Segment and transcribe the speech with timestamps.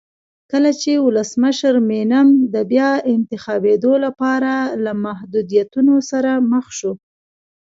[0.51, 6.91] کله چې ولسمشر مینم د بیا انتخابېدو لپاره له محدودیتونو سره مخ شو.